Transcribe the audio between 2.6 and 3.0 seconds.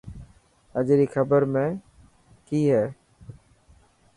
هي؟